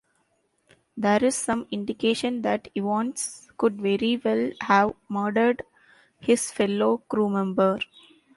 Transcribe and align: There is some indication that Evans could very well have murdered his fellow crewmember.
There 0.97 1.23
is 1.23 1.35
some 1.35 1.67
indication 1.69 2.41
that 2.41 2.69
Evans 2.75 3.47
could 3.57 3.79
very 3.79 4.17
well 4.25 4.49
have 4.61 4.95
murdered 5.07 5.61
his 6.19 6.49
fellow 6.49 7.03
crewmember. 7.07 7.79